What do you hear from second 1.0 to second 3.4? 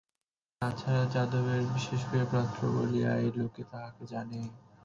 যাদবের বিশেষ প্রিয়পাত্র বলিয়াই